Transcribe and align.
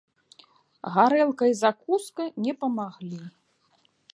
Гарэлка 0.95 1.45
і 1.53 1.59
закуска 1.61 2.23
не 2.47 2.53
памаглі. 2.63 3.21